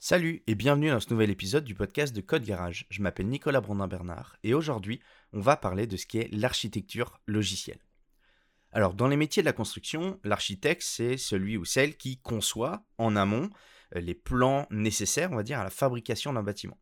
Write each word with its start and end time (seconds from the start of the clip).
Salut 0.00 0.44
et 0.46 0.54
bienvenue 0.54 0.90
dans 0.90 1.00
ce 1.00 1.10
nouvel 1.10 1.28
épisode 1.28 1.64
du 1.64 1.74
podcast 1.74 2.14
de 2.14 2.20
Code 2.20 2.44
Garage. 2.44 2.86
Je 2.88 3.02
m'appelle 3.02 3.26
Nicolas 3.26 3.60
Brandin-Bernard 3.60 4.36
et 4.44 4.54
aujourd'hui, 4.54 5.00
on 5.32 5.40
va 5.40 5.56
parler 5.56 5.88
de 5.88 5.96
ce 5.96 6.06
qu'est 6.06 6.28
l'architecture 6.30 7.20
logicielle. 7.26 7.80
Alors, 8.70 8.94
dans 8.94 9.08
les 9.08 9.16
métiers 9.16 9.42
de 9.42 9.46
la 9.46 9.52
construction, 9.52 10.20
l'architecte, 10.22 10.82
c'est 10.84 11.16
celui 11.16 11.56
ou 11.56 11.64
celle 11.64 11.96
qui 11.96 12.18
conçoit 12.18 12.86
en 12.96 13.16
amont 13.16 13.50
euh, 13.96 14.00
les 14.00 14.14
plans 14.14 14.68
nécessaires, 14.70 15.32
on 15.32 15.36
va 15.36 15.42
dire, 15.42 15.58
à 15.58 15.64
la 15.64 15.70
fabrication 15.70 16.32
d'un 16.32 16.44
bâtiment. 16.44 16.78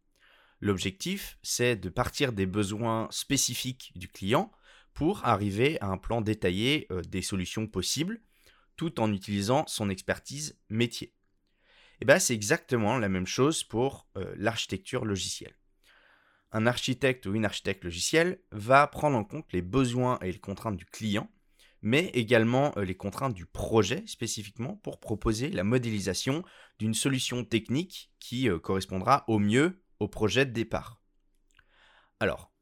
L'objectif, 0.60 1.38
c'est 1.42 1.74
de 1.74 1.88
partir 1.88 2.34
des 2.34 2.46
besoins 2.46 3.08
spécifiques 3.10 3.92
du 3.96 4.08
client 4.08 4.52
pour 4.92 5.24
arriver 5.24 5.80
à 5.80 5.86
un 5.86 5.96
plan 5.96 6.20
détaillé 6.20 6.86
euh, 6.90 7.00
des 7.00 7.22
solutions 7.22 7.66
possibles, 7.66 8.20
tout 8.76 9.00
en 9.00 9.10
utilisant 9.10 9.64
son 9.68 9.88
expertise 9.88 10.58
métier. 10.68 11.14
Et 11.96 12.02
eh 12.02 12.04
bien, 12.04 12.18
c'est 12.18 12.34
exactement 12.34 12.98
la 12.98 13.08
même 13.08 13.26
chose 13.26 13.64
pour 13.64 14.06
euh, 14.18 14.34
l'architecture 14.36 15.06
logicielle. 15.06 15.56
Un 16.52 16.66
architecte 16.66 17.24
ou 17.24 17.34
une 17.34 17.46
architecte 17.46 17.84
logicielle 17.84 18.38
va 18.52 18.86
prendre 18.86 19.16
en 19.16 19.24
compte 19.24 19.50
les 19.54 19.62
besoins 19.62 20.18
et 20.20 20.30
les 20.30 20.38
contraintes 20.38 20.76
du 20.76 20.84
client, 20.84 21.30
mais 21.80 22.08
également 22.08 22.74
euh, 22.76 22.84
les 22.84 22.96
contraintes 22.96 23.32
du 23.32 23.46
projet 23.46 24.04
spécifiquement 24.06 24.76
pour 24.76 25.00
proposer 25.00 25.48
la 25.48 25.64
modélisation 25.64 26.44
d'une 26.78 26.92
solution 26.92 27.46
technique 27.46 28.12
qui 28.20 28.50
euh, 28.50 28.58
correspondra 28.58 29.24
au 29.26 29.38
mieux 29.38 29.82
au 29.98 30.06
projet 30.06 30.44
de 30.44 30.52
départ. 30.52 31.00
Alors, 32.20 32.52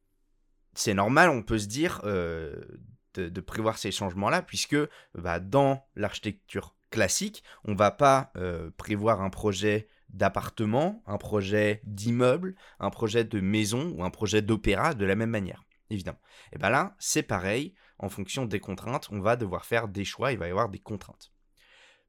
c'est 0.74 0.94
normal, 0.94 1.28
on 1.28 1.42
peut 1.42 1.58
se 1.58 1.66
dire, 1.66 2.02
de, 2.02 3.40
prévoir 3.40 3.78
ces 3.78 3.90
changements-là, 3.90 4.42
puisque 4.42 4.76
bah, 5.14 5.40
dans 5.40 5.84
l'architecture 5.94 6.76
classique, 6.94 7.42
on 7.64 7.72
ne 7.72 7.76
va 7.76 7.90
pas 7.90 8.30
euh, 8.36 8.70
prévoir 8.76 9.20
un 9.20 9.28
projet 9.28 9.88
d'appartement, 10.10 11.02
un 11.06 11.18
projet 11.18 11.80
d'immeuble, 11.82 12.54
un 12.78 12.90
projet 12.90 13.24
de 13.24 13.40
maison 13.40 13.92
ou 13.96 14.04
un 14.04 14.10
projet 14.10 14.42
d'opéra 14.42 14.94
de 14.94 15.04
la 15.04 15.16
même 15.16 15.30
manière, 15.30 15.64
évidemment. 15.90 16.20
Et 16.52 16.58
bien 16.58 16.70
là, 16.70 16.94
c'est 17.00 17.24
pareil, 17.24 17.74
en 17.98 18.08
fonction 18.08 18.44
des 18.46 18.60
contraintes, 18.60 19.08
on 19.10 19.18
va 19.18 19.34
devoir 19.34 19.64
faire 19.64 19.88
des 19.88 20.04
choix, 20.04 20.30
il 20.30 20.38
va 20.38 20.46
y 20.46 20.52
avoir 20.52 20.68
des 20.68 20.78
contraintes. 20.78 21.32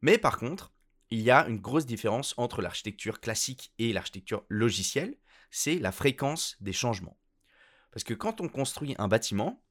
Mais 0.03 0.19
par 0.19 0.37
contre, 0.37 0.71
il 1.09 1.21
y 1.21 1.31
a 1.31 1.47
une 1.47 1.59
grosse 1.59 1.87
différence 1.87 2.35
entre 2.37 2.61
l'architecture 2.61 3.19
classique 3.19 3.73
et 3.79 3.91
l'architecture 3.91 4.45
logicielle, 4.49 5.17
c'est 5.49 5.79
la 5.79 5.91
fréquence 5.91 6.57
des 6.59 6.73
changements. 6.73 7.17
Parce 7.89 8.03
que 8.03 8.13
quand 8.13 8.39
on 8.39 8.49
construit 8.49 8.93
un 8.99 9.07
bâtiment, 9.07 9.63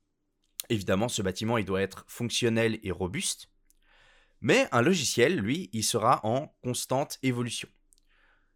évidemment 0.71 1.09
ce 1.09 1.23
bâtiment 1.23 1.57
il 1.57 1.65
doit 1.65 1.83
être 1.83 2.05
fonctionnel 2.09 2.81
et 2.83 2.91
robuste, 2.91 3.49
mais 4.45 4.69
un 4.73 4.83
logiciel, 4.83 5.39
lui, 5.39 5.71
il 5.73 5.83
sera 5.83 6.21
en 6.23 6.55
constante 6.63 7.19
évolution. 7.23 7.67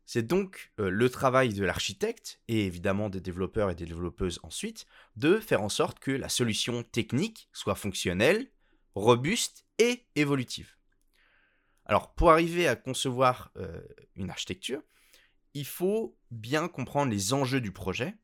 C'est 0.05 0.27
donc 0.27 0.71
euh, 0.79 0.91
le 0.91 1.09
travail 1.09 1.55
de 1.55 1.65
l'architecte, 1.65 2.43
et 2.47 2.67
évidemment 2.67 3.09
des 3.09 3.23
développeurs 3.23 3.71
et 3.71 3.75
des 3.75 3.87
développeuses 3.87 4.39
ensuite, 4.43 4.85
de 5.17 5.41
faire 5.41 5.63
en 5.63 5.71
sorte 5.71 5.99
que 5.99 6.11
la 6.11 6.29
solution 6.29 6.83
technique 6.83 7.49
soit 7.55 7.75
fonctionnelle, 7.75 8.51
robuste 8.95 9.65
et 9.79 10.05
évolutive. 10.15 10.77
Alors 11.87 12.15
pour 12.15 12.33
arriver 12.33 12.69
à 12.69 12.77
concevoir 12.77 13.51
euh, 13.57 13.81
une 14.15 14.29
architecture, 14.29 14.83
il 15.55 15.65
faut 15.65 16.19
bien 16.31 16.69
comprendre 16.69 17.11
les 17.11 17.33
enjeux 17.33 17.63
du 17.63 17.73
projet, 17.73 18.15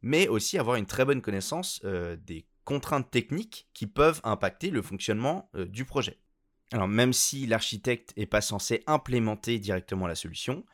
mais 0.00 0.28
aussi 0.28 0.58
avoir 0.58 0.76
une 0.76 0.86
très 0.86 1.04
bonne 1.04 1.22
connaissance 1.22 1.80
euh, 1.82 2.14
des 2.14 2.46
contraintes 2.62 3.10
techniques 3.10 3.68
qui 3.74 3.88
peuvent 3.88 4.20
impacter 4.22 4.70
le 4.70 4.80
fonctionnement 4.80 5.50
du 5.54 5.84
projet. 5.84 6.20
Alors 6.72 6.88
même 6.88 7.12
si 7.12 7.46
l'architecte 7.46 8.16
n'est 8.16 8.26
pas 8.26 8.40
censé 8.40 8.82
implémenter 8.86 9.58
directement 9.58 10.06
la 10.06 10.14
solution, 10.14 10.64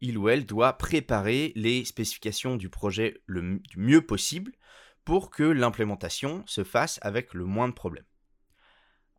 il 0.00 0.18
ou 0.18 0.28
elle 0.28 0.46
doit 0.46 0.72
préparer 0.78 1.52
les 1.54 1.84
spécifications 1.84 2.56
du 2.56 2.68
projet 2.68 3.20
le 3.26 3.60
mieux 3.76 4.04
possible 4.04 4.52
pour 5.04 5.30
que 5.30 5.42
l'implémentation 5.42 6.44
se 6.46 6.64
fasse 6.64 6.98
avec 7.02 7.34
le 7.34 7.44
moins 7.44 7.68
de 7.68 7.74
problèmes. 7.74 8.06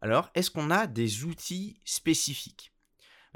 Alors, 0.01 0.29
est-ce 0.35 0.51
qu'on 0.51 0.71
a 0.71 0.87
des 0.87 1.23
outils 1.23 1.79
spécifiques? 1.85 2.73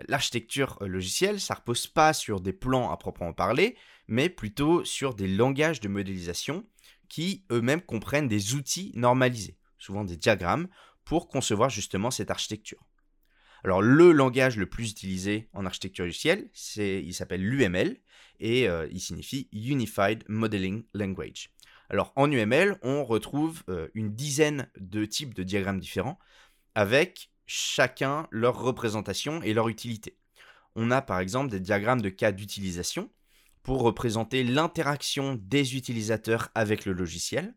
L'architecture 0.08 0.78
euh, 0.82 0.88
logicielle, 0.88 1.40
ça 1.40 1.56
repose 1.56 1.88
pas 1.88 2.14
sur 2.14 2.42
des 2.42 2.54
plans 2.54 2.92
à 2.92 2.98
proprement 2.98 3.34
parler, 3.34 3.78
mais 4.08 4.30
plutôt 4.30 4.84
sur 4.86 5.14
des 5.16 5.28
langages 5.28 5.80
de 5.80 5.88
modélisation 5.88 6.68
qui 7.10 7.46
eux-mêmes 7.52 7.82
comprennent 7.82 8.28
des 8.28 8.54
outils 8.54 8.92
normalisés, 8.96 9.58
souvent 9.78 10.04
des 10.04 10.18
diagrammes, 10.18 10.68
pour 11.06 11.30
concevoir 11.30 11.70
justement 11.70 12.12
cette 12.12 12.32
architecture. 12.32 12.87
Alors 13.64 13.82
le 13.82 14.12
langage 14.12 14.58
le 14.58 14.68
plus 14.68 14.92
utilisé 14.92 15.50
en 15.54 15.66
architecture 15.66 16.06
logicielle, 16.06 16.50
c'est, 16.54 17.04
il 17.04 17.14
s'appelle 17.14 17.42
l'UML 17.42 17.98
et 18.40 18.70
euh, 18.70 18.88
il 18.92 19.00
signifie 19.00 19.50
Unified 19.52 20.24
Modeling 20.28 20.84
Language. 20.94 21.50
Alors 21.90 22.14
en 22.16 22.32
UML, 22.32 22.78
on 22.84 23.04
retrouve 23.04 23.64
euh, 23.70 23.88
une 23.94 24.14
dizaine 24.14 24.70
de 24.80 25.06
types 25.06 25.34
de 25.34 25.44
diagrammes 25.44 25.80
différents 25.80 26.20
avec 26.76 27.32
chacun 27.46 28.28
leur 28.32 28.60
représentation 28.60 29.42
et 29.42 29.54
leur 29.54 29.70
utilité. 29.70 30.18
On 30.76 30.92
a 30.92 31.02
par 31.02 31.20
exemple 31.20 31.50
des 31.50 31.60
diagrammes 31.60 32.02
de 32.02 32.10
cas 32.10 32.32
d'utilisation 32.32 33.10
pour 33.64 33.82
représenter 33.82 34.44
l'interaction 34.44 35.40
des 35.42 35.76
utilisateurs 35.76 36.50
avec 36.54 36.86
le 36.86 36.94
logiciel 36.94 37.54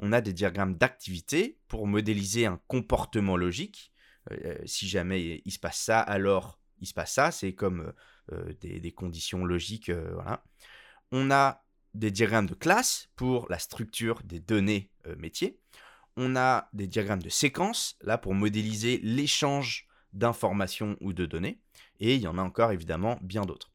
on 0.00 0.12
a 0.12 0.20
des 0.20 0.32
diagrammes 0.32 0.76
d'activité 0.76 1.58
pour 1.68 1.86
modéliser 1.86 2.46
un 2.46 2.58
comportement 2.66 3.36
logique. 3.36 3.92
Euh, 4.30 4.56
si 4.64 4.88
jamais 4.88 5.42
il 5.44 5.50
se 5.50 5.58
passe 5.58 5.78
ça, 5.78 6.00
alors 6.00 6.58
il 6.80 6.86
se 6.86 6.94
passe 6.94 7.14
ça. 7.14 7.30
C'est 7.30 7.54
comme 7.54 7.92
euh, 8.32 8.52
des, 8.60 8.92
conditions 8.92 9.44
logiques. 9.44 9.88
Euh, 9.88 10.10
voilà. 10.14 10.44
On 11.12 11.30
a 11.30 11.64
des 11.94 12.10
diagrammes 12.10 12.46
de 12.46 12.54
classe 12.54 13.08
pour 13.16 13.48
la 13.50 13.58
structure 13.58 14.22
des 14.24 14.38
données 14.38 14.90
métiers. 15.18 15.58
On 16.16 16.36
a 16.36 16.68
des 16.72 16.86
diagrammes 16.86 17.22
de 17.22 17.28
séquence, 17.28 17.96
là 18.02 18.16
pour 18.16 18.34
modéliser 18.34 19.00
l'échange 19.02 19.88
d'informations 20.12 20.96
ou 21.00 21.12
de 21.12 21.26
données. 21.26 21.60
Et 21.98 22.14
il 22.14 22.20
y 22.20 22.28
en 22.28 22.38
a 22.38 22.42
encore 22.42 22.70
évidemment 22.70 23.18
bien 23.22 23.42
d'autres. 23.42 23.72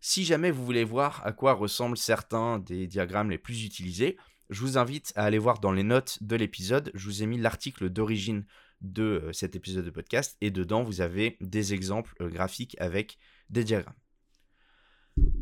Si 0.00 0.24
jamais 0.24 0.52
vous 0.52 0.64
voulez 0.64 0.84
voir 0.84 1.26
à 1.26 1.32
quoi 1.32 1.54
ressemblent 1.54 1.96
certains 1.96 2.60
des 2.60 2.86
diagrammes 2.86 3.30
les 3.30 3.38
plus 3.38 3.64
utilisés, 3.64 4.16
je 4.50 4.60
vous 4.60 4.78
invite 4.78 5.12
à 5.16 5.24
aller 5.24 5.38
voir 5.38 5.58
dans 5.58 5.72
les 5.72 5.82
notes 5.82 6.22
de 6.22 6.36
l'épisode. 6.36 6.92
Je 6.94 7.06
vous 7.06 7.22
ai 7.24 7.26
mis 7.26 7.38
l'article 7.38 7.88
d'origine 7.88 8.44
de 8.80 9.02
euh, 9.02 9.32
cet 9.32 9.56
épisode 9.56 9.84
de 9.84 9.90
podcast 9.90 10.36
et 10.40 10.50
dedans 10.50 10.82
vous 10.82 11.00
avez 11.00 11.36
des 11.40 11.74
exemples 11.74 12.14
euh, 12.20 12.28
graphiques 12.28 12.76
avec 12.78 13.18
des 13.50 13.64
diagrammes. 13.64 13.94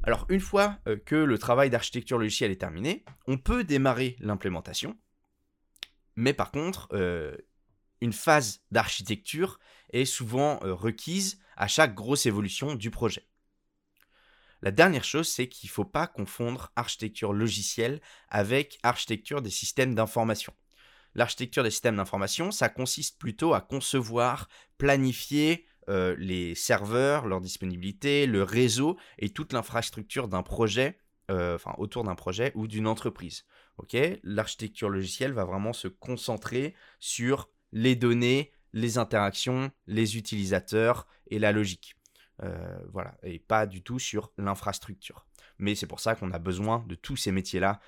Alors 0.02 0.26
une 0.28 0.40
fois 0.40 0.78
euh, 0.86 0.96
que 0.96 1.16
le 1.16 1.38
travail 1.38 1.70
d'architecture 1.70 2.18
logicielle 2.18 2.50
est 2.50 2.60
terminé, 2.60 3.04
on 3.26 3.38
peut 3.38 3.64
démarrer 3.64 4.16
l'implémentation. 4.20 4.96
Mais 6.16 6.32
par 6.32 6.52
contre, 6.52 6.88
une 8.00 8.12
phase 8.12 8.60
d'architecture 8.70 9.58
est 9.92 10.04
souvent 10.04 10.60
requise 10.62 11.40
à 11.56 11.66
chaque 11.66 11.92
grosse 11.92 12.26
évolution 12.26 12.76
du 12.76 12.92
projet. 12.92 13.26
La 14.62 14.70
dernière 14.70 15.02
chose, 15.02 15.28
c'est 15.28 15.48
qu'il 15.48 15.68
ne 15.68 15.72
faut 15.72 15.84
pas 15.84 16.06
confondre 16.06 16.72
architecture 16.76 17.32
logicielle 17.32 18.00
avec 18.28 18.78
architecture 18.84 19.42
des 19.42 19.50
systèmes 19.50 19.96
d'information. 19.96 20.54
L'architecture 21.14 21.62
des 21.62 21.70
systèmes 21.70 21.96
d'information, 21.96 22.50
ça 22.50 22.68
consiste 22.68 23.18
plutôt 23.18 23.54
à 23.54 23.60
concevoir, 23.60 24.48
planifier 24.78 25.66
euh, 25.88 26.16
les 26.18 26.54
serveurs, 26.54 27.26
leur 27.26 27.40
disponibilité, 27.40 28.26
le 28.26 28.42
réseau 28.42 28.96
et 29.18 29.28
toute 29.28 29.52
l'infrastructure 29.52 30.28
d'un 30.28 30.42
projet, 30.42 30.98
euh, 31.30 31.54
enfin 31.54 31.74
autour 31.78 32.04
d'un 32.04 32.14
projet 32.14 32.52
ou 32.54 32.66
d'une 32.66 32.86
entreprise. 32.86 33.44
L'architecture 34.22 34.88
logicielle 34.88 35.32
va 35.32 35.44
vraiment 35.44 35.72
se 35.72 35.88
concentrer 35.88 36.74
sur 37.00 37.50
les 37.72 37.96
données, 37.96 38.52
les 38.72 38.98
interactions, 38.98 39.70
les 39.86 40.16
utilisateurs 40.16 41.06
et 41.28 41.38
la 41.38 41.52
logique. 41.52 41.96
Euh, 42.42 42.78
voilà, 42.92 43.16
et 43.22 43.38
pas 43.38 43.66
du 43.66 43.82
tout 43.82 43.98
sur 43.98 44.32
l'infrastructure. 44.38 45.26
Mais 45.58 45.74
c'est 45.74 45.86
pour 45.86 46.00
ça 46.00 46.14
qu'on 46.14 46.32
a 46.32 46.38
besoin 46.38 46.84
de 46.88 46.94
tous 46.94 47.16
ces 47.16 47.30
métiers-là 47.30 47.80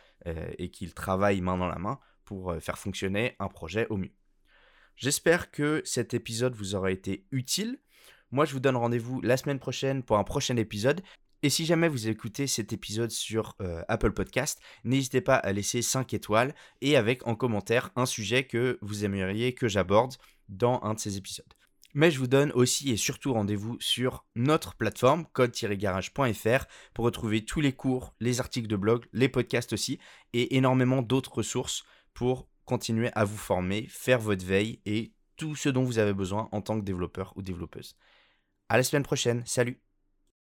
et 0.59 0.71
qu'ils 0.71 0.93
travaillent 0.93 1.41
main 1.41 1.57
dans 1.57 1.69
la 1.69 1.79
main 1.79 2.01
pour 2.27 2.51
euh, 2.51 2.61
faire 2.61 2.77
fonctionner 2.77 3.35
un 3.39 3.49
projet 3.49 3.87
au 3.89 3.97
mieux. 3.97 4.13
J'espère 4.97 5.51
que 5.51 5.81
cet 5.87 6.13
épisode 6.13 6.55
vous 6.55 6.75
aura 6.75 6.91
été 6.91 7.27
utile. 7.31 7.79
Moi, 8.31 8.45
je 8.45 8.53
vous 8.53 8.61
donne 8.61 8.77
rendez-vous 8.77 9.23
la 9.23 9.39
semaine 9.39 9.59
prochaine 9.59 10.03
pour 10.03 10.19
un 10.19 10.25
prochain 10.25 10.57
épisode. 10.57 11.01
Et 11.43 11.49
si 11.49 11.65
jamais 11.65 11.89
vous 11.89 12.09
écoutez 12.09 12.47
cet 12.47 12.73
épisode 12.73 13.11
sur 13.11 13.57
Apple 13.89 14.13
Podcast, 14.13 14.59
n'hésitez 14.85 15.21
pas 15.21 15.37
à 15.37 15.53
laisser 15.53 15.83
5 15.83 16.15
étoiles 16.15 16.55
et 16.81 16.97
avec 16.97 17.27
en 17.27 17.35
commentaire 17.35 17.91
un 17.95 18.07
sujet 18.07 18.45
que 18.45 18.79
vous 18.81 19.05
aimeriez 19.05 19.53
que 19.53 19.69
j'aborde 19.69 20.15
dans 20.49 20.81
un 20.83 20.95
de 20.95 20.99
ces 20.99 21.19
épisodes. 21.19 21.55
Mais 21.97 22.11
je 22.11 22.19
vous 22.19 22.27
donne 22.27 22.53
aussi 22.53 22.91
et 22.91 22.99
surtout 22.99 23.33
rendez-vous 23.33 23.79
sur 23.81 24.27
notre 24.35 24.75
plateforme 24.75 25.25
code-garage.fr 25.33 26.67
pour 26.93 27.07
retrouver 27.07 27.47
tous 27.47 27.63
les 27.63 27.73
cours, 27.73 28.15
les 28.21 28.39
articles 28.39 28.69
de 28.69 28.77
blog, 28.77 29.07
les 29.15 29.31
podcasts 29.31 29.73
aussi 29.73 29.99
et 30.35 30.57
énormément 30.59 31.01
d'autres 31.01 31.37
ressources 31.37 31.85
pour 32.17 32.49
continuer 32.65 33.11
à 33.15 33.25
vous 33.25 33.37
former, 33.37 33.87
faire 33.91 34.19
votre 34.19 34.45
veille 34.45 34.81
et 34.87 35.13
tout 35.37 35.55
ce 35.55 35.69
dont 35.69 35.85
vous 35.85 35.99
avez 35.99 36.15
besoin 36.15 36.49
en 36.51 36.63
tant 36.63 36.81
que 36.81 36.85
développeur 36.85 37.35
ou 37.37 37.43
développeuse. 37.43 37.95
À 38.71 38.79
la 38.79 38.83
semaine 38.83 39.03
prochaine, 39.03 39.43
salut 39.45 39.79